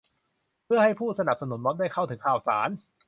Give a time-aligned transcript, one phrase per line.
[0.65, 2.69] เพื่อให้ผู้สนับสนุนม็อบได้เข้าถึงข่าวสาร